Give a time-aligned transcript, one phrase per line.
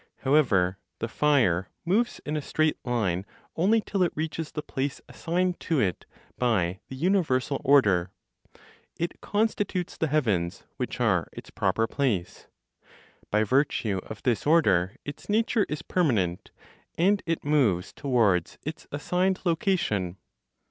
[0.21, 3.23] However, the fire moves in a straight line
[3.55, 6.05] only till it reaches the place assigned to it
[6.39, 8.09] by the universal order
[8.97, 12.47] (it constitutes the heavens, which are its proper place).
[13.29, 16.49] By virtue of this order its nature is permanent,
[16.97, 20.17] and it moves towards its assigned location.